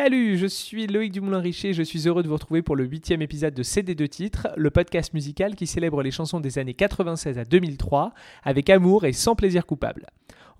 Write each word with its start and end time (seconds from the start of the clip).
Salut, 0.00 0.38
je 0.38 0.46
suis 0.46 0.86
Loïc 0.86 1.10
Dumoulin-Richer, 1.10 1.72
je 1.72 1.82
suis 1.82 2.06
heureux 2.06 2.22
de 2.22 2.28
vous 2.28 2.34
retrouver 2.34 2.62
pour 2.62 2.76
le 2.76 2.84
huitième 2.84 3.20
épisode 3.20 3.52
de 3.52 3.64
CD 3.64 3.96
de 3.96 4.06
titres, 4.06 4.46
le 4.56 4.70
podcast 4.70 5.12
musical 5.12 5.56
qui 5.56 5.66
célèbre 5.66 6.04
les 6.04 6.12
chansons 6.12 6.38
des 6.38 6.60
années 6.60 6.74
96 6.74 7.36
à 7.36 7.44
2003 7.44 8.12
avec 8.44 8.70
amour 8.70 9.06
et 9.06 9.12
sans 9.12 9.34
plaisir 9.34 9.66
coupable. 9.66 10.06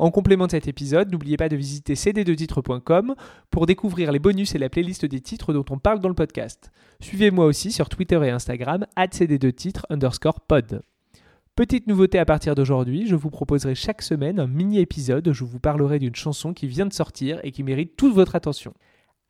En 0.00 0.10
complément 0.10 0.46
de 0.46 0.50
cet 0.50 0.66
épisode, 0.66 1.12
n'oubliez 1.12 1.36
pas 1.36 1.48
de 1.48 1.54
visiter 1.54 1.94
cd2titres.com 1.94 3.14
pour 3.52 3.66
découvrir 3.66 4.10
les 4.10 4.18
bonus 4.18 4.56
et 4.56 4.58
la 4.58 4.68
playlist 4.68 5.06
des 5.06 5.20
titres 5.20 5.52
dont 5.52 5.64
on 5.70 5.78
parle 5.78 6.00
dans 6.00 6.08
le 6.08 6.16
podcast. 6.16 6.72
Suivez-moi 6.98 7.44
aussi 7.44 7.70
sur 7.70 7.88
Twitter 7.88 8.20
et 8.24 8.30
Instagram, 8.30 8.86
cd2titres 8.96 9.84
underscore 9.88 10.40
pod. 10.40 10.82
Petite 11.54 11.86
nouveauté 11.86 12.18
à 12.18 12.24
partir 12.24 12.56
d'aujourd'hui, 12.56 13.06
je 13.06 13.14
vous 13.14 13.30
proposerai 13.30 13.76
chaque 13.76 14.02
semaine 14.02 14.40
un 14.40 14.48
mini-épisode 14.48 15.28
où 15.28 15.32
je 15.32 15.44
vous 15.44 15.60
parlerai 15.60 16.00
d'une 16.00 16.16
chanson 16.16 16.52
qui 16.54 16.66
vient 16.66 16.86
de 16.86 16.92
sortir 16.92 17.38
et 17.44 17.52
qui 17.52 17.62
mérite 17.62 17.96
toute 17.96 18.14
votre 18.14 18.34
attention. 18.34 18.74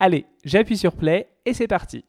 Allez, 0.00 0.26
j'appuie 0.44 0.78
sur 0.78 0.94
play 0.94 1.28
et 1.44 1.52
c'est 1.54 1.66
parti. 1.66 2.04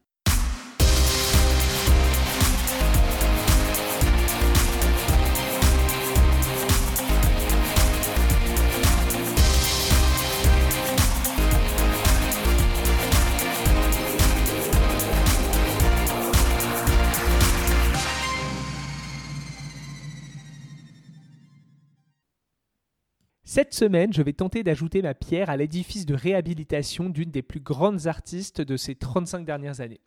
Cette 23.59 23.73
semaine, 23.73 24.13
je 24.13 24.21
vais 24.21 24.31
tenter 24.31 24.63
d'ajouter 24.63 25.02
ma 25.02 25.13
pierre 25.13 25.49
à 25.49 25.57
l'édifice 25.57 26.05
de 26.05 26.13
réhabilitation 26.13 27.09
d'une 27.09 27.29
des 27.29 27.41
plus 27.41 27.59
grandes 27.59 28.07
artistes 28.07 28.61
de 28.61 28.77
ces 28.77 28.95
35 28.95 29.43
dernières 29.43 29.81
années. 29.81 29.99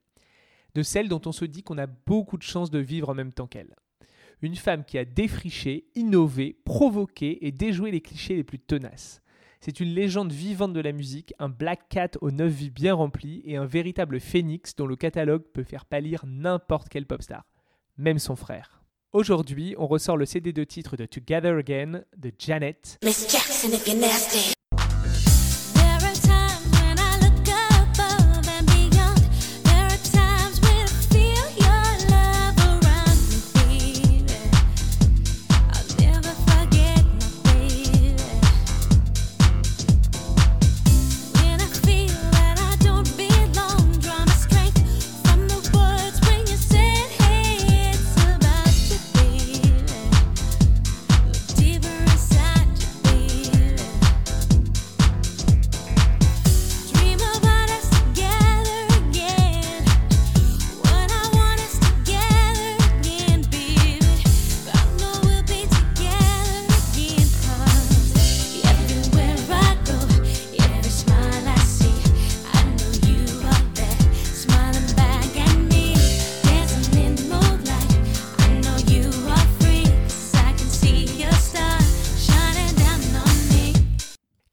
De 0.74 0.82
celle 0.82 1.10
dont 1.10 1.20
on 1.26 1.32
se 1.32 1.44
dit 1.44 1.62
qu'on 1.62 1.76
a 1.76 1.86
beaucoup 1.86 2.38
de 2.38 2.42
chance 2.42 2.70
de 2.70 2.78
vivre 2.78 3.10
en 3.10 3.14
même 3.14 3.34
temps 3.34 3.46
qu'elle. 3.46 3.76
Une 4.40 4.56
femme 4.56 4.86
qui 4.86 4.96
a 4.96 5.04
défriché, 5.04 5.84
innové, 5.94 6.56
provoqué 6.64 7.46
et 7.46 7.52
déjoué 7.52 7.90
les 7.90 8.00
clichés 8.00 8.36
les 8.36 8.42
plus 8.42 8.58
tenaces. 8.58 9.20
C'est 9.60 9.80
une 9.80 9.92
légende 9.92 10.32
vivante 10.32 10.72
de 10.72 10.80
la 10.80 10.92
musique, 10.92 11.34
un 11.38 11.50
Black 11.50 11.90
Cat 11.90 12.12
aux 12.22 12.30
neuf 12.30 12.54
vies 12.54 12.70
bien 12.70 12.94
remplies 12.94 13.42
et 13.44 13.56
un 13.56 13.66
véritable 13.66 14.18
phénix 14.18 14.74
dont 14.76 14.86
le 14.86 14.96
catalogue 14.96 15.44
peut 15.52 15.62
faire 15.62 15.84
pâlir 15.84 16.24
n'importe 16.26 16.88
quel 16.88 17.04
pop 17.04 17.20
star, 17.20 17.44
même 17.98 18.18
son 18.18 18.34
frère. 18.34 18.81
Aujourd'hui, 19.14 19.74
on 19.76 19.86
ressort 19.86 20.16
le 20.16 20.24
CD 20.24 20.54
de 20.54 20.64
titre 20.64 20.96
de 20.96 21.04
Together 21.04 21.58
Again 21.58 22.02
de 22.16 22.32
Janet. 22.38 22.98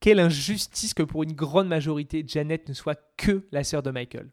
Quelle 0.10 0.22
injustice 0.22 0.96
que 0.96 1.04
pour 1.04 1.22
une 1.22 1.34
grande 1.34 1.68
majorité, 1.68 2.24
Janet 2.26 2.68
ne 2.68 2.74
soit 2.74 3.00
que 3.16 3.46
la 3.52 3.64
sœur 3.64 3.84
de 3.84 3.92
Michael. 3.92 4.32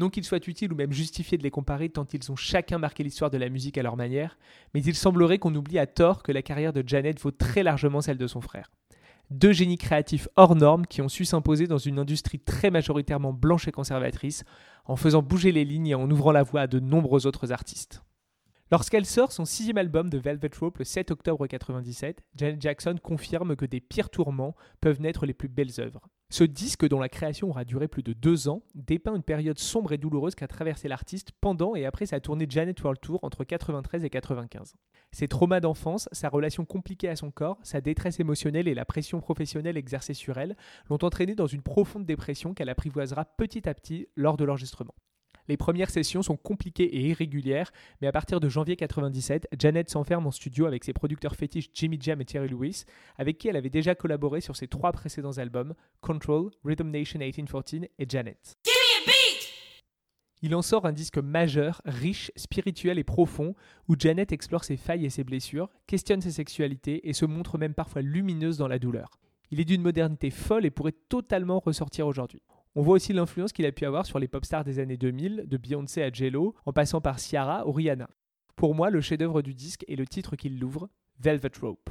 Non 0.00 0.10
qu'il 0.10 0.24
soit 0.24 0.48
utile 0.48 0.72
ou 0.72 0.74
même 0.74 0.90
justifié 0.90 1.38
de 1.38 1.44
les 1.44 1.50
comparer 1.52 1.90
tant 1.90 2.04
ils 2.12 2.32
ont 2.32 2.34
chacun 2.34 2.78
marqué 2.78 3.04
l'histoire 3.04 3.30
de 3.30 3.38
la 3.38 3.48
musique 3.48 3.78
à 3.78 3.84
leur 3.84 3.96
manière, 3.96 4.36
mais 4.74 4.82
il 4.82 4.96
semblerait 4.96 5.38
qu'on 5.38 5.54
oublie 5.54 5.78
à 5.78 5.86
tort 5.86 6.24
que 6.24 6.32
la 6.32 6.42
carrière 6.42 6.72
de 6.72 6.82
Janet 6.84 7.20
vaut 7.20 7.30
très 7.30 7.62
largement 7.62 8.00
celle 8.00 8.18
de 8.18 8.26
son 8.26 8.40
frère. 8.40 8.72
Deux 9.30 9.52
génies 9.52 9.78
créatifs 9.78 10.26
hors 10.34 10.56
normes 10.56 10.86
qui 10.86 11.02
ont 11.02 11.08
su 11.08 11.24
s'imposer 11.24 11.68
dans 11.68 11.78
une 11.78 12.00
industrie 12.00 12.40
très 12.40 12.72
majoritairement 12.72 13.32
blanche 13.32 13.68
et 13.68 13.70
conservatrice, 13.70 14.42
en 14.86 14.96
faisant 14.96 15.22
bouger 15.22 15.52
les 15.52 15.64
lignes 15.64 15.86
et 15.86 15.94
en 15.94 16.10
ouvrant 16.10 16.32
la 16.32 16.42
voie 16.42 16.62
à 16.62 16.66
de 16.66 16.80
nombreux 16.80 17.28
autres 17.28 17.52
artistes. 17.52 18.02
Lorsqu'elle 18.72 19.04
sort 19.04 19.32
son 19.32 19.44
sixième 19.44 19.76
album 19.76 20.08
de 20.08 20.16
Velvet 20.16 20.48
Rope 20.58 20.78
le 20.78 20.86
7 20.86 21.10
octobre 21.10 21.42
1997, 21.42 22.22
Janet 22.34 22.62
Jackson 22.62 22.96
confirme 23.02 23.54
que 23.54 23.66
des 23.66 23.82
pires 23.82 24.08
tourments 24.08 24.56
peuvent 24.80 25.02
naître 25.02 25.26
les 25.26 25.34
plus 25.34 25.50
belles 25.50 25.78
œuvres. 25.78 26.08
Ce 26.30 26.42
disque, 26.42 26.88
dont 26.88 26.98
la 26.98 27.10
création 27.10 27.50
aura 27.50 27.66
duré 27.66 27.86
plus 27.86 28.02
de 28.02 28.14
deux 28.14 28.48
ans, 28.48 28.62
dépeint 28.74 29.14
une 29.14 29.22
période 29.22 29.58
sombre 29.58 29.92
et 29.92 29.98
douloureuse 29.98 30.34
qu'a 30.34 30.48
traversé 30.48 30.88
l'artiste 30.88 31.32
pendant 31.42 31.74
et 31.76 31.84
après 31.84 32.06
sa 32.06 32.18
tournée 32.18 32.46
Janet 32.48 32.82
World 32.82 32.98
Tour 33.02 33.18
entre 33.20 33.44
93 33.44 34.06
et 34.06 34.08
95. 34.08 34.74
Ses 35.10 35.28
traumas 35.28 35.60
d'enfance, 35.60 36.08
sa 36.12 36.30
relation 36.30 36.64
compliquée 36.64 37.10
à 37.10 37.16
son 37.16 37.30
corps, 37.30 37.58
sa 37.64 37.82
détresse 37.82 38.20
émotionnelle 38.20 38.68
et 38.68 38.74
la 38.74 38.86
pression 38.86 39.20
professionnelle 39.20 39.76
exercée 39.76 40.14
sur 40.14 40.38
elle 40.38 40.56
l'ont 40.88 41.04
entraînée 41.04 41.34
dans 41.34 41.46
une 41.46 41.60
profonde 41.60 42.06
dépression 42.06 42.54
qu'elle 42.54 42.70
apprivoisera 42.70 43.26
petit 43.26 43.68
à 43.68 43.74
petit 43.74 44.08
lors 44.16 44.38
de 44.38 44.44
l'enregistrement. 44.46 44.94
Les 45.52 45.58
premières 45.58 45.90
sessions 45.90 46.22
sont 46.22 46.38
compliquées 46.38 46.96
et 46.96 47.08
irrégulières, 47.08 47.72
mais 48.00 48.08
à 48.08 48.12
partir 48.12 48.40
de 48.40 48.48
janvier 48.48 48.74
97, 48.74 49.48
Janet 49.58 49.90
s'enferme 49.90 50.26
en 50.26 50.30
studio 50.30 50.64
avec 50.64 50.82
ses 50.82 50.94
producteurs 50.94 51.36
fétiches 51.36 51.68
Jimmy 51.74 51.98
Jam 52.00 52.22
et 52.22 52.24
Terry 52.24 52.48
Lewis, 52.48 52.84
avec 53.18 53.36
qui 53.36 53.48
elle 53.48 53.56
avait 53.56 53.68
déjà 53.68 53.94
collaboré 53.94 54.40
sur 54.40 54.56
ses 54.56 54.66
trois 54.66 54.92
précédents 54.92 55.36
albums, 55.36 55.74
Control, 56.00 56.52
Rhythm 56.64 56.88
Nation 56.88 57.18
1814 57.18 57.82
et 57.98 58.06
Janet. 58.08 58.56
Il 60.40 60.54
en 60.54 60.62
sort 60.62 60.86
un 60.86 60.92
disque 60.92 61.18
majeur, 61.18 61.82
riche, 61.84 62.32
spirituel 62.34 62.98
et 62.98 63.04
profond, 63.04 63.54
où 63.88 63.94
Janet 63.98 64.32
explore 64.32 64.64
ses 64.64 64.78
failles 64.78 65.04
et 65.04 65.10
ses 65.10 65.22
blessures, 65.22 65.68
questionne 65.86 66.22
ses 66.22 66.32
sexualités 66.32 67.06
et 67.10 67.12
se 67.12 67.26
montre 67.26 67.58
même 67.58 67.74
parfois 67.74 68.00
lumineuse 68.00 68.56
dans 68.56 68.68
la 68.68 68.78
douleur. 68.78 69.18
Il 69.50 69.60
est 69.60 69.66
d'une 69.66 69.82
modernité 69.82 70.30
folle 70.30 70.64
et 70.64 70.70
pourrait 70.70 70.94
totalement 71.10 71.60
ressortir 71.60 72.06
aujourd'hui. 72.06 72.40
On 72.74 72.80
voit 72.80 72.94
aussi 72.94 73.12
l'influence 73.12 73.52
qu'il 73.52 73.66
a 73.66 73.72
pu 73.72 73.84
avoir 73.84 74.06
sur 74.06 74.18
les 74.18 74.28
pop 74.28 74.46
stars 74.46 74.64
des 74.64 74.78
années 74.78 74.96
2000, 74.96 75.44
de 75.46 75.56
Beyoncé 75.58 76.02
à 76.02 76.10
J-Lo, 76.10 76.54
en 76.64 76.72
passant 76.72 77.02
par 77.02 77.18
Ciara 77.18 77.66
ou 77.68 77.72
Rihanna. 77.72 78.08
Pour 78.56 78.74
moi, 78.74 78.88
le 78.88 79.02
chef-d'œuvre 79.02 79.42
du 79.42 79.52
disque 79.52 79.84
est 79.88 79.96
le 79.96 80.06
titre 80.06 80.36
qui 80.36 80.48
l'ouvre, 80.48 80.88
Velvet 81.20 81.50
Rope. 81.60 81.90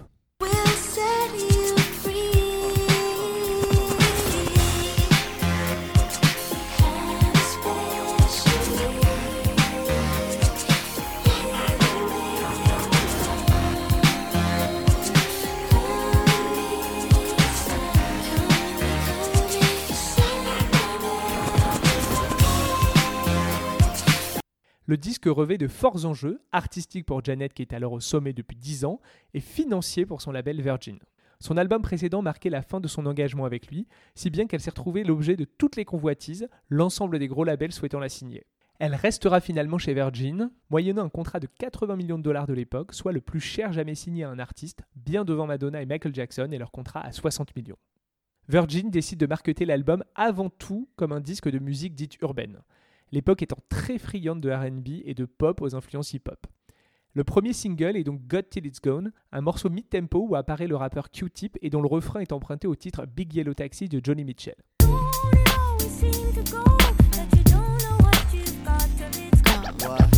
Le 24.91 24.97
disque 24.97 25.27
revêt 25.27 25.57
de 25.57 25.69
forts 25.69 26.03
enjeux, 26.03 26.41
artistiques 26.51 27.05
pour 27.05 27.23
Janet 27.23 27.53
qui 27.53 27.61
est 27.61 27.71
alors 27.71 27.93
au 27.93 28.01
sommet 28.01 28.33
depuis 28.33 28.57
10 28.57 28.83
ans, 28.83 28.99
et 29.33 29.39
financiers 29.39 30.05
pour 30.05 30.21
son 30.21 30.33
label 30.33 30.61
Virgin. 30.61 30.99
Son 31.39 31.55
album 31.55 31.81
précédent 31.81 32.21
marquait 32.21 32.49
la 32.49 32.61
fin 32.61 32.81
de 32.81 32.89
son 32.89 33.05
engagement 33.05 33.45
avec 33.45 33.67
lui, 33.67 33.87
si 34.15 34.29
bien 34.29 34.47
qu'elle 34.47 34.59
s'est 34.59 34.71
retrouvée 34.71 35.05
l'objet 35.05 35.37
de 35.37 35.45
toutes 35.45 35.77
les 35.77 35.85
convoitises, 35.85 36.49
l'ensemble 36.67 37.19
des 37.19 37.29
gros 37.29 37.45
labels 37.45 37.71
souhaitant 37.71 38.01
la 38.01 38.09
signer. 38.09 38.43
Elle 38.79 38.93
restera 38.93 39.39
finalement 39.39 39.77
chez 39.77 39.93
Virgin, 39.93 40.51
moyennant 40.69 41.05
un 41.05 41.09
contrat 41.09 41.39
de 41.39 41.47
80 41.47 41.95
millions 41.95 42.17
de 42.17 42.23
dollars 42.23 42.47
de 42.47 42.53
l'époque, 42.53 42.93
soit 42.93 43.13
le 43.13 43.21
plus 43.21 43.39
cher 43.39 43.71
jamais 43.71 43.95
signé 43.95 44.25
à 44.25 44.29
un 44.29 44.39
artiste, 44.39 44.83
bien 44.97 45.23
devant 45.23 45.47
Madonna 45.47 45.81
et 45.81 45.85
Michael 45.85 46.13
Jackson 46.13 46.49
et 46.51 46.57
leur 46.57 46.71
contrat 46.71 46.99
à 46.99 47.13
60 47.13 47.55
millions. 47.55 47.79
Virgin 48.49 48.89
décide 48.89 49.21
de 49.21 49.25
marketer 49.25 49.63
l'album 49.63 50.03
avant 50.15 50.49
tout 50.49 50.89
comme 50.97 51.13
un 51.13 51.21
disque 51.21 51.49
de 51.49 51.59
musique 51.59 51.95
dite 51.95 52.19
urbaine, 52.21 52.59
l'époque 53.11 53.41
étant 53.41 53.57
très 53.69 53.97
friande 53.97 54.41
de 54.41 54.49
RB 54.51 55.01
et 55.05 55.13
de 55.13 55.25
pop 55.25 55.61
aux 55.61 55.75
influences 55.75 56.13
hip-hop. 56.13 56.47
Le 57.13 57.23
premier 57.25 57.51
single 57.51 57.97
est 57.97 58.05
donc 58.05 58.21
God 58.25 58.49
Till 58.49 58.65
It's 58.65 58.79
Gone, 58.79 59.11
un 59.33 59.41
morceau 59.41 59.69
mid-tempo 59.69 60.27
où 60.29 60.35
apparaît 60.35 60.67
le 60.67 60.77
rappeur 60.77 61.11
Q-Tip 61.11 61.57
et 61.61 61.69
dont 61.69 61.81
le 61.81 61.87
refrain 61.87 62.21
est 62.21 62.31
emprunté 62.31 62.67
au 62.67 62.75
titre 62.75 63.05
Big 63.05 63.33
Yellow 63.33 63.53
Taxi 63.53 63.89
de 63.89 63.99
Johnny 64.01 64.23
Mitchell. 64.23 64.55
Got 69.43 69.77
got. 69.79 70.11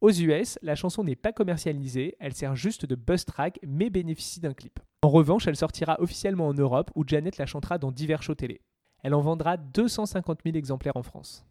Aux 0.00 0.10
US, 0.10 0.58
la 0.62 0.74
chanson 0.74 1.04
n'est 1.04 1.14
pas 1.14 1.32
commercialisée, 1.32 2.16
elle 2.18 2.34
sert 2.34 2.56
juste 2.56 2.86
de 2.86 2.96
buzz 2.96 3.24
track 3.24 3.60
mais 3.64 3.88
bénéficie 3.88 4.40
d'un 4.40 4.52
clip. 4.52 4.80
En 5.04 5.08
revanche, 5.08 5.48
elle 5.48 5.56
sortira 5.56 6.00
officiellement 6.00 6.46
en 6.46 6.54
Europe 6.54 6.92
où 6.94 7.02
Janet 7.04 7.36
la 7.36 7.46
chantera 7.46 7.76
dans 7.76 7.90
divers 7.90 8.22
shows 8.22 8.36
télé. 8.36 8.60
Elle 9.02 9.14
en 9.14 9.20
vendra 9.20 9.56
250 9.56 10.42
000 10.44 10.56
exemplaires 10.56 10.96
en 10.96 11.02
France. 11.02 11.44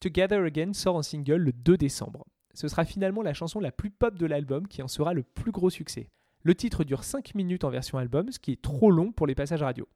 Together 0.00 0.44
Again 0.44 0.74
sort 0.74 0.96
en 0.96 1.02
single 1.02 1.36
le 1.36 1.52
2 1.52 1.78
décembre. 1.78 2.26
Ce 2.52 2.68
sera 2.68 2.84
finalement 2.84 3.22
la 3.22 3.32
chanson 3.32 3.58
la 3.58 3.72
plus 3.72 3.90
pop 3.90 4.18
de 4.18 4.26
l'album 4.26 4.68
qui 4.68 4.82
en 4.82 4.88
sera 4.88 5.14
le 5.14 5.22
plus 5.22 5.50
gros 5.50 5.70
succès. 5.70 6.10
Le 6.42 6.54
titre 6.54 6.84
dure 6.84 7.04
5 7.04 7.34
minutes 7.34 7.64
en 7.64 7.70
version 7.70 7.96
album, 7.96 8.30
ce 8.30 8.38
qui 8.38 8.52
est 8.52 8.60
trop 8.60 8.90
long 8.90 9.12
pour 9.12 9.26
les 9.26 9.34
passages 9.34 9.62
radio. 9.62 9.88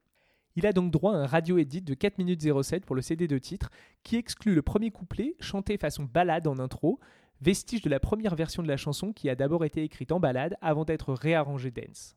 Il 0.55 0.65
a 0.65 0.73
donc 0.73 0.89
droit 0.89 1.13
à 1.13 1.17
un 1.17 1.27
radio 1.27 1.59
edit 1.59 1.83
de 1.83 1.93
4 1.93 2.17
minutes 2.17 2.41
07 2.63 2.85
pour 2.85 2.95
le 2.95 3.03
CD 3.03 3.27
de 3.27 3.37
titre, 3.37 3.69
qui 4.03 4.15
exclut 4.15 4.55
le 4.55 4.63
premier 4.63 4.89
couplet, 4.89 5.35
chanté 5.39 5.77
façon 5.77 6.05
balade 6.05 6.47
en 6.47 6.57
intro, 6.57 6.99
vestige 7.39 7.83
de 7.83 7.89
la 7.89 7.99
première 7.99 8.35
version 8.35 8.63
de 8.63 8.67
la 8.67 8.77
chanson 8.77 9.13
qui 9.13 9.29
a 9.29 9.35
d'abord 9.35 9.63
été 9.63 9.83
écrite 9.83 10.11
en 10.11 10.19
balade 10.19 10.55
avant 10.61 10.85
d'être 10.85 11.13
réarrangée 11.13 11.71
dance. 11.71 12.15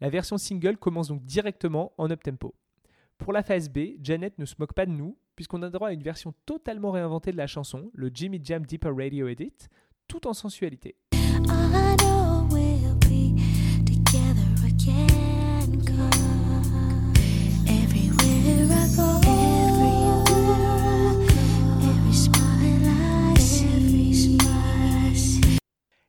La 0.00 0.10
version 0.10 0.36
single 0.36 0.76
commence 0.76 1.08
donc 1.08 1.22
directement 1.24 1.92
en 1.96 2.10
up-tempo. 2.10 2.54
Pour 3.18 3.32
la 3.32 3.42
phase 3.44 3.68
B, 3.68 3.96
Janet 4.02 4.36
ne 4.38 4.44
se 4.44 4.56
moque 4.58 4.74
pas 4.74 4.86
de 4.86 4.90
nous, 4.90 5.16
puisqu'on 5.36 5.62
a 5.62 5.70
droit 5.70 5.88
à 5.88 5.92
une 5.92 6.02
version 6.02 6.34
totalement 6.44 6.90
réinventée 6.90 7.30
de 7.30 7.36
la 7.36 7.46
chanson, 7.46 7.90
le 7.94 8.10
Jimmy 8.12 8.40
Jam 8.42 8.66
Deeper 8.66 8.96
Radio 8.96 9.28
Edit, 9.28 9.68
tout 10.08 10.26
en 10.26 10.32
sensualité. 10.32 10.96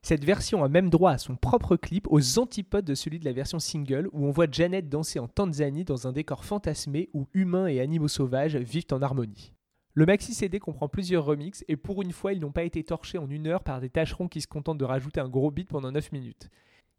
Cette 0.07 0.24
version 0.24 0.63
a 0.63 0.69
même 0.69 0.89
droit 0.89 1.12
à 1.12 1.18
son 1.18 1.36
propre 1.36 1.75
clip 1.75 2.07
aux 2.09 2.39
antipodes 2.39 2.86
de 2.86 2.95
celui 2.95 3.19
de 3.19 3.25
la 3.25 3.33
version 3.33 3.59
single 3.59 4.07
où 4.13 4.25
on 4.25 4.31
voit 4.31 4.48
Janet 4.50 4.88
danser 4.88 5.19
en 5.19 5.27
Tanzanie 5.27 5.83
dans 5.83 6.07
un 6.07 6.13
décor 6.13 6.45
fantasmé 6.45 7.09
où 7.13 7.27
humains 7.33 7.68
et 7.68 7.81
animaux 7.81 8.07
sauvages 8.07 8.56
vivent 8.56 8.86
en 8.94 9.01
harmonie. 9.01 9.51
Le 9.95 10.06
maxi 10.06 10.33
CD 10.33 10.59
comprend 10.59 10.88
plusieurs 10.88 11.25
remixes 11.25 11.65
et 11.68 11.75
pour 11.75 12.01
une 12.01 12.13
fois 12.13 12.31
ils 12.31 12.39
n'ont 12.39 12.54
pas 12.54 12.63
été 12.63 12.86
torchés 12.86 13.18
en 13.18 13.30
une 13.30 13.48
heure 13.48 13.65
par 13.65 13.81
des 13.81 13.89
tâcherons 13.89 14.30
qui 14.30 14.39
se 14.39 14.48
contentent 14.48 14.77
de 14.77 14.86
rajouter 14.86 15.19
un 15.19 15.27
gros 15.27 15.51
beat 15.51 15.68
pendant 15.68 15.92
9 15.92 16.13
minutes. 16.13 16.50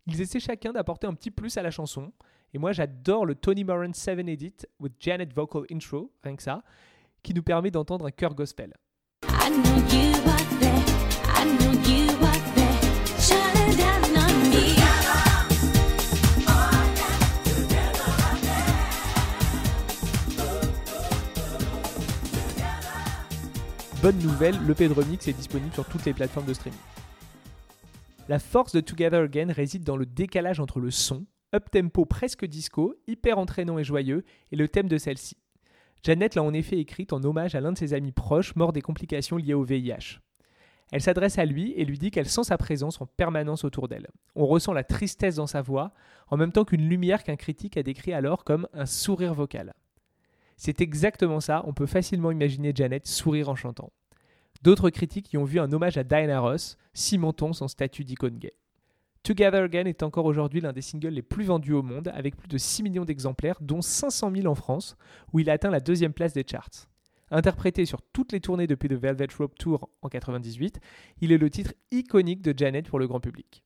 Ils 0.06 0.20
essaient 0.20 0.38
chacun 0.38 0.74
d'apporter 0.74 1.06
un 1.06 1.14
petit 1.14 1.30
plus 1.30 1.56
à 1.56 1.62
la 1.62 1.70
chanson 1.70 2.12
et 2.52 2.58
moi 2.58 2.72
j'adore 2.72 3.24
le 3.24 3.34
Tony 3.36 3.64
Moran 3.64 3.94
7 3.94 4.18
Edit 4.28 4.66
with 4.80 4.92
Janet 5.00 5.32
Vocal 5.32 5.62
Intro, 5.72 6.12
rien 6.22 6.36
que 6.36 6.42
ça, 6.42 6.62
qui 7.22 7.32
nous 7.32 7.42
permet 7.42 7.70
d'entendre 7.70 8.04
un 8.04 8.10
chœur 8.10 8.34
gospel. 8.34 8.74
I 11.40 11.44
know 11.58 11.72
you 11.88 12.07
Bonne 24.08 24.22
nouvelle, 24.22 24.56
l'EP 24.66 24.88
de 24.88 24.94
remix 24.94 25.28
est 25.28 25.34
disponible 25.34 25.74
sur 25.74 25.84
toutes 25.84 26.06
les 26.06 26.14
plateformes 26.14 26.46
de 26.46 26.54
streaming. 26.54 26.80
La 28.26 28.38
force 28.38 28.72
de 28.72 28.80
Together 28.80 29.20
Again 29.20 29.52
réside 29.52 29.84
dans 29.84 29.98
le 29.98 30.06
décalage 30.06 30.60
entre 30.60 30.80
le 30.80 30.90
son, 30.90 31.26
up-tempo 31.54 32.06
presque 32.06 32.46
disco, 32.46 32.94
hyper 33.06 33.36
entraînant 33.36 33.78
et 33.78 33.84
joyeux, 33.84 34.24
et 34.50 34.56
le 34.56 34.66
thème 34.66 34.88
de 34.88 34.96
celle-ci. 34.96 35.36
Janet 36.02 36.36
l'a 36.36 36.42
en 36.42 36.54
effet 36.54 36.78
écrite 36.78 37.12
en 37.12 37.22
hommage 37.22 37.54
à 37.54 37.60
l'un 37.60 37.72
de 37.72 37.76
ses 37.76 37.92
amis 37.92 38.12
proches 38.12 38.56
mort 38.56 38.72
des 38.72 38.80
complications 38.80 39.36
liées 39.36 39.52
au 39.52 39.62
VIH. 39.62 40.20
Elle 40.90 41.02
s'adresse 41.02 41.36
à 41.36 41.44
lui 41.44 41.74
et 41.76 41.84
lui 41.84 41.98
dit 41.98 42.10
qu'elle 42.10 42.30
sent 42.30 42.44
sa 42.44 42.56
présence 42.56 43.02
en 43.02 43.06
permanence 43.06 43.64
autour 43.64 43.88
d'elle. 43.88 44.08
On 44.34 44.46
ressent 44.46 44.72
la 44.72 44.84
tristesse 44.84 45.34
dans 45.34 45.46
sa 45.46 45.60
voix, 45.60 45.92
en 46.28 46.38
même 46.38 46.52
temps 46.52 46.64
qu'une 46.64 46.88
lumière 46.88 47.24
qu'un 47.24 47.36
critique 47.36 47.76
a 47.76 47.82
décrit 47.82 48.14
alors 48.14 48.44
comme 48.44 48.68
un 48.72 48.86
sourire 48.86 49.34
vocal. 49.34 49.74
C'est 50.56 50.80
exactement 50.80 51.40
ça, 51.40 51.62
on 51.66 51.74
peut 51.74 51.84
facilement 51.84 52.30
imaginer 52.30 52.72
Janet 52.74 53.06
sourire 53.06 53.50
en 53.50 53.54
chantant. 53.54 53.92
D'autres 54.62 54.90
critiques 54.90 55.32
y 55.32 55.38
ont 55.38 55.44
vu 55.44 55.60
un 55.60 55.72
hommage 55.72 55.98
à 55.98 56.04
Diana 56.04 56.40
Ross, 56.40 56.76
cimentant 56.92 57.52
son 57.52 57.68
statut 57.68 58.04
d'icône 58.04 58.38
gay. 58.38 58.54
Together 59.22 59.62
Again 59.62 59.84
est 59.84 60.02
encore 60.02 60.24
aujourd'hui 60.24 60.60
l'un 60.60 60.72
des 60.72 60.80
singles 60.80 61.08
les 61.08 61.22
plus 61.22 61.44
vendus 61.44 61.74
au 61.74 61.82
monde, 61.82 62.10
avec 62.14 62.36
plus 62.36 62.48
de 62.48 62.58
6 62.58 62.82
millions 62.82 63.04
d'exemplaires, 63.04 63.58
dont 63.60 63.82
500 63.82 64.32
000 64.34 64.46
en 64.46 64.54
France, 64.54 64.96
où 65.32 65.38
il 65.38 65.50
a 65.50 65.52
atteint 65.52 65.70
la 65.70 65.80
deuxième 65.80 66.12
place 66.12 66.32
des 66.32 66.44
charts. 66.48 66.88
Interprété 67.30 67.84
sur 67.84 68.00
toutes 68.00 68.32
les 68.32 68.40
tournées 68.40 68.66
depuis 68.66 68.88
The 68.88 68.94
Velvet 68.94 69.28
Rope 69.38 69.58
Tour 69.58 69.90
en 70.02 70.08
98, 70.08 70.80
il 71.20 71.30
est 71.30 71.38
le 71.38 71.50
titre 71.50 71.74
iconique 71.90 72.42
de 72.42 72.54
Janet 72.56 72.88
pour 72.88 72.98
le 72.98 73.06
grand 73.06 73.20
public. 73.20 73.62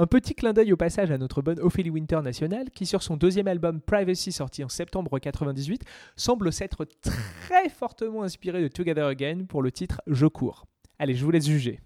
Un 0.00 0.06
petit 0.06 0.36
clin 0.36 0.52
d'œil 0.52 0.72
au 0.72 0.76
passage 0.76 1.10
à 1.10 1.18
notre 1.18 1.42
bonne 1.42 1.58
Ophélie 1.58 1.90
Winter 1.90 2.20
nationale, 2.22 2.70
qui 2.70 2.86
sur 2.86 3.02
son 3.02 3.16
deuxième 3.16 3.48
album 3.48 3.80
Privacy 3.80 4.30
sorti 4.30 4.62
en 4.62 4.68
septembre 4.68 5.18
98, 5.18 5.82
semble 6.14 6.52
s'être 6.52 6.86
très 7.02 7.68
fortement 7.68 8.22
inspiré 8.22 8.62
de 8.62 8.68
Together 8.68 9.04
Again 9.04 9.46
pour 9.48 9.60
le 9.60 9.72
titre 9.72 10.00
Je 10.06 10.26
cours. 10.26 10.66
Allez, 11.00 11.14
je 11.14 11.24
vous 11.24 11.32
laisse 11.32 11.48
juger. 11.48 11.80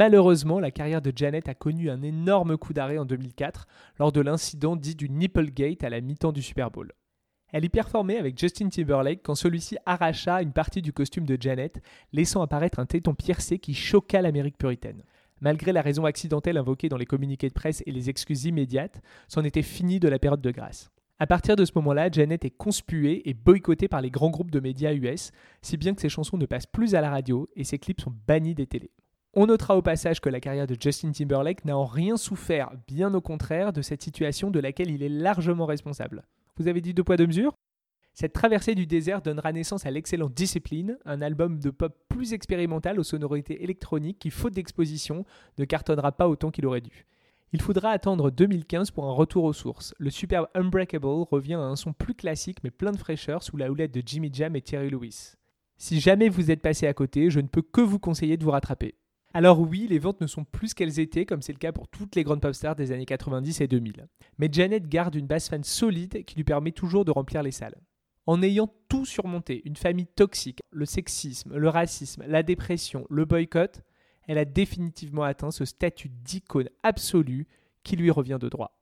Malheureusement, 0.00 0.60
la 0.60 0.70
carrière 0.70 1.02
de 1.02 1.12
Janet 1.14 1.46
a 1.50 1.54
connu 1.54 1.90
un 1.90 2.00
énorme 2.00 2.56
coup 2.56 2.72
d'arrêt 2.72 2.96
en 2.96 3.04
2004 3.04 3.66
lors 3.98 4.12
de 4.12 4.22
l'incident 4.22 4.74
dit 4.74 4.94
du 4.94 5.10
Nipplegate 5.10 5.84
à 5.84 5.90
la 5.90 6.00
mi-temps 6.00 6.32
du 6.32 6.40
Super 6.40 6.70
Bowl. 6.70 6.90
Elle 7.52 7.66
y 7.66 7.68
performait 7.68 8.16
avec 8.16 8.38
Justin 8.38 8.70
Timberlake 8.70 9.20
quand 9.22 9.34
celui-ci 9.34 9.76
arracha 9.84 10.40
une 10.40 10.54
partie 10.54 10.80
du 10.80 10.94
costume 10.94 11.26
de 11.26 11.36
Janet, 11.38 11.82
laissant 12.14 12.40
apparaître 12.40 12.78
un 12.78 12.86
téton 12.86 13.12
piercé 13.12 13.58
qui 13.58 13.74
choqua 13.74 14.22
l'Amérique 14.22 14.56
puritaine. 14.56 15.02
Malgré 15.42 15.70
la 15.70 15.82
raison 15.82 16.06
accidentelle 16.06 16.56
invoquée 16.56 16.88
dans 16.88 16.96
les 16.96 17.04
communiqués 17.04 17.50
de 17.50 17.52
presse 17.52 17.82
et 17.84 17.92
les 17.92 18.08
excuses 18.08 18.46
immédiates, 18.46 19.02
c'en 19.28 19.44
était 19.44 19.60
fini 19.60 20.00
de 20.00 20.08
la 20.08 20.18
période 20.18 20.40
de 20.40 20.50
grâce. 20.50 20.90
À 21.18 21.26
partir 21.26 21.56
de 21.56 21.66
ce 21.66 21.72
moment-là, 21.74 22.10
Janet 22.10 22.42
est 22.46 22.56
conspuée 22.56 23.28
et 23.28 23.34
boycottée 23.34 23.88
par 23.88 24.00
les 24.00 24.10
grands 24.10 24.30
groupes 24.30 24.50
de 24.50 24.60
médias 24.60 24.94
US, 24.94 25.30
si 25.60 25.76
bien 25.76 25.92
que 25.92 26.00
ses 26.00 26.08
chansons 26.08 26.38
ne 26.38 26.46
passent 26.46 26.64
plus 26.64 26.94
à 26.94 27.02
la 27.02 27.10
radio 27.10 27.50
et 27.54 27.64
ses 27.64 27.78
clips 27.78 28.00
sont 28.00 28.14
bannis 28.26 28.54
des 28.54 28.66
télés. 28.66 28.92
On 29.32 29.46
notera 29.46 29.76
au 29.76 29.82
passage 29.82 30.20
que 30.20 30.28
la 30.28 30.40
carrière 30.40 30.66
de 30.66 30.76
Justin 30.78 31.12
Timberlake 31.12 31.64
n'a 31.64 31.76
en 31.76 31.86
rien 31.86 32.16
souffert, 32.16 32.72
bien 32.88 33.14
au 33.14 33.20
contraire, 33.20 33.72
de 33.72 33.80
cette 33.80 34.02
situation 34.02 34.50
de 34.50 34.58
laquelle 34.58 34.90
il 34.90 35.04
est 35.04 35.08
largement 35.08 35.66
responsable. 35.66 36.24
Vous 36.56 36.66
avez 36.66 36.80
dit 36.80 36.94
deux 36.94 37.04
poids 37.04 37.16
deux 37.16 37.28
mesures? 37.28 37.52
Cette 38.12 38.32
traversée 38.32 38.74
du 38.74 38.88
désert 38.88 39.22
donnera 39.22 39.52
naissance 39.52 39.86
à 39.86 39.92
l'excellent 39.92 40.28
Discipline, 40.28 40.98
un 41.04 41.22
album 41.22 41.60
de 41.60 41.70
pop 41.70 41.96
plus 42.08 42.32
expérimental 42.32 42.98
aux 42.98 43.04
sonorités 43.04 43.62
électroniques 43.62 44.18
qui, 44.18 44.30
faute 44.30 44.54
d'exposition, 44.54 45.24
ne 45.58 45.64
cartonnera 45.64 46.10
pas 46.10 46.28
autant 46.28 46.50
qu'il 46.50 46.66
aurait 46.66 46.80
dû. 46.80 47.06
Il 47.52 47.62
faudra 47.62 47.90
attendre 47.90 48.32
2015 48.32 48.90
pour 48.90 49.04
un 49.04 49.12
retour 49.12 49.44
aux 49.44 49.52
sources. 49.52 49.94
Le 49.98 50.10
superbe 50.10 50.48
Unbreakable 50.54 51.06
revient 51.06 51.54
à 51.54 51.60
un 51.60 51.76
son 51.76 51.92
plus 51.92 52.14
classique 52.14 52.58
mais 52.64 52.70
plein 52.72 52.90
de 52.90 52.98
fraîcheur 52.98 53.44
sous 53.44 53.56
la 53.56 53.70
houlette 53.70 53.94
de 53.94 54.02
Jimmy 54.04 54.30
Jam 54.32 54.56
et 54.56 54.62
Terry 54.62 54.90
Lewis. 54.90 55.34
Si 55.76 56.00
jamais 56.00 56.28
vous 56.28 56.50
êtes 56.50 56.62
passé 56.62 56.88
à 56.88 56.94
côté, 56.94 57.30
je 57.30 57.38
ne 57.38 57.46
peux 57.46 57.62
que 57.62 57.80
vous 57.80 58.00
conseiller 58.00 58.36
de 58.36 58.44
vous 58.44 58.50
rattraper. 58.50 58.96
Alors 59.32 59.60
oui, 59.60 59.86
les 59.88 60.00
ventes 60.00 60.20
ne 60.20 60.26
sont 60.26 60.44
plus 60.44 60.68
ce 60.68 60.74
qu'elles 60.74 60.98
étaient, 60.98 61.24
comme 61.24 61.40
c'est 61.40 61.52
le 61.52 61.58
cas 61.58 61.70
pour 61.70 61.86
toutes 61.86 62.16
les 62.16 62.24
grandes 62.24 62.40
pop 62.40 62.52
stars 62.52 62.74
des 62.74 62.90
années 62.90 63.06
90 63.06 63.60
et 63.60 63.68
2000. 63.68 64.08
Mais 64.38 64.48
Janet 64.50 64.88
garde 64.88 65.14
une 65.14 65.28
base 65.28 65.48
fan 65.48 65.62
solide 65.62 66.24
qui 66.24 66.36
lui 66.36 66.44
permet 66.44 66.72
toujours 66.72 67.04
de 67.04 67.12
remplir 67.12 67.42
les 67.42 67.52
salles. 67.52 67.76
En 68.26 68.42
ayant 68.42 68.72
tout 68.88 69.04
surmonté, 69.04 69.62
une 69.64 69.76
famille 69.76 70.06
toxique, 70.06 70.60
le 70.70 70.84
sexisme, 70.84 71.56
le 71.56 71.68
racisme, 71.68 72.24
la 72.26 72.42
dépression, 72.42 73.06
le 73.08 73.24
boycott, 73.24 73.82
elle 74.26 74.38
a 74.38 74.44
définitivement 74.44 75.22
atteint 75.22 75.50
ce 75.50 75.64
statut 75.64 76.08
d'icône 76.08 76.68
absolue 76.82 77.46
qui 77.84 77.96
lui 77.96 78.10
revient 78.10 78.38
de 78.40 78.48
droit. 78.48 78.79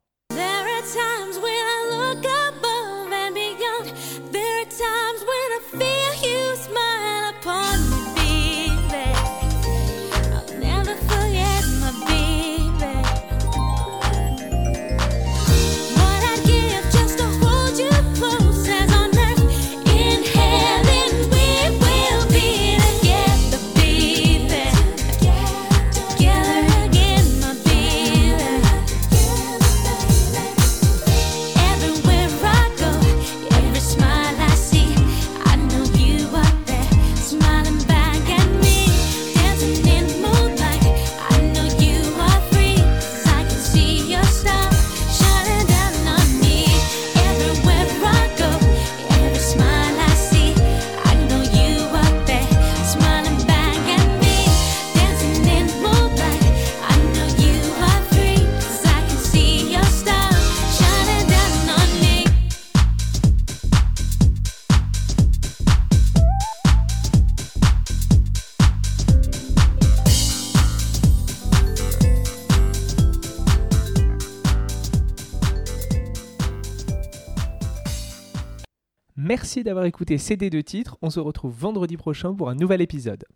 Merci 79.29 79.63
d'avoir 79.63 79.85
écouté 79.85 80.17
CD 80.17 80.49
de 80.49 80.63
titres. 80.63 80.97
On 81.03 81.11
se 81.11 81.21
retrouve 81.21 81.55
vendredi 81.55 81.99
prochain 81.99 82.33
pour 82.33 82.49
un 82.49 82.55
nouvel 82.55 82.81
épisode. 82.81 83.27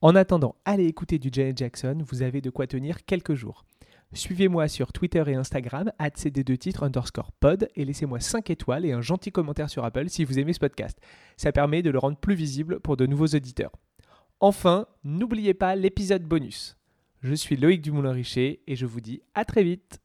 En 0.00 0.16
attendant, 0.16 0.56
allez 0.64 0.86
écouter 0.86 1.20
du 1.20 1.28
Janet 1.30 1.56
Jackson, 1.56 1.98
vous 2.04 2.22
avez 2.22 2.40
de 2.40 2.50
quoi 2.50 2.66
tenir 2.66 3.04
quelques 3.04 3.34
jours. 3.34 3.64
Suivez-moi 4.12 4.66
sur 4.66 4.92
Twitter 4.92 5.22
et 5.28 5.36
Instagram, 5.36 5.92
cd2titres 6.00 6.82
underscore 6.82 7.30
pod, 7.30 7.68
et 7.76 7.84
laissez-moi 7.84 8.18
5 8.18 8.50
étoiles 8.50 8.86
et 8.86 8.90
un 8.90 9.02
gentil 9.02 9.30
commentaire 9.30 9.70
sur 9.70 9.84
Apple 9.84 10.08
si 10.08 10.24
vous 10.24 10.40
aimez 10.40 10.52
ce 10.52 10.58
podcast. 10.58 10.98
Ça 11.36 11.52
permet 11.52 11.82
de 11.82 11.90
le 11.90 12.00
rendre 12.00 12.18
plus 12.18 12.34
visible 12.34 12.80
pour 12.80 12.96
de 12.96 13.06
nouveaux 13.06 13.28
auditeurs. 13.28 13.70
Enfin, 14.40 14.88
n'oubliez 15.04 15.54
pas 15.54 15.76
l'épisode 15.76 16.24
bonus. 16.24 16.76
Je 17.22 17.34
suis 17.34 17.56
Loïc 17.56 17.82
Dumoulin-Richer 17.82 18.62
et 18.66 18.74
je 18.74 18.84
vous 18.84 19.00
dis 19.00 19.22
à 19.36 19.44
très 19.44 19.62
vite 19.62 20.00